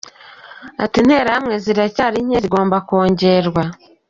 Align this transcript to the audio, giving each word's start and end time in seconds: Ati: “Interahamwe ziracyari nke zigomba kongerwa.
Ati: 0.83 0.97
“Interahamwe 1.03 1.53
ziracyari 1.63 2.17
nke 2.25 2.37
zigomba 2.43 2.77
kongerwa. 2.87 3.63